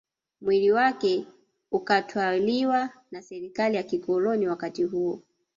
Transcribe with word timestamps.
Mwili 0.41 0.71
wake 0.71 1.27
ukatwaliwa 1.71 2.89
na 3.11 3.21
Serikali 3.21 3.75
ya 3.75 3.83
kikoloni 3.83 4.47
wakati 4.47 4.83
huo 4.83 5.21